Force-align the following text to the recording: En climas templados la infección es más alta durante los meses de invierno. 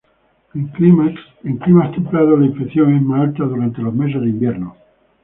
En 0.55 0.67
climas 0.69 1.13
templados 1.43 2.39
la 2.39 2.47
infección 2.47 2.95
es 2.95 3.03
más 3.03 3.21
alta 3.27 3.43
durante 3.43 3.83
los 3.83 3.93
meses 3.93 4.19
de 4.19 4.29
invierno. 4.29 4.75